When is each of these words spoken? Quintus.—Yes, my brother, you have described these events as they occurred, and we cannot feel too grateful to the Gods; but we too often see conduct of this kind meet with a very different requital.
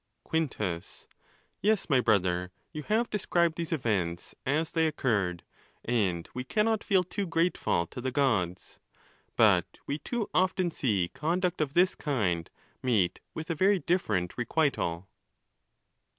Quintus.—Yes, 0.23 1.87
my 1.87 1.99
brother, 1.99 2.49
you 2.73 2.81
have 2.81 3.07
described 3.11 3.55
these 3.55 3.71
events 3.71 4.33
as 4.47 4.71
they 4.71 4.87
occurred, 4.87 5.43
and 5.85 6.27
we 6.33 6.43
cannot 6.43 6.83
feel 6.83 7.03
too 7.03 7.27
grateful 7.27 7.85
to 7.85 8.01
the 8.01 8.09
Gods; 8.09 8.79
but 9.35 9.77
we 9.85 9.99
too 9.99 10.27
often 10.33 10.71
see 10.71 11.09
conduct 11.13 11.61
of 11.61 11.75
this 11.75 11.93
kind 11.93 12.49
meet 12.81 13.19
with 13.35 13.51
a 13.51 13.53
very 13.55 13.77
different 13.77 14.39
requital. 14.39 15.07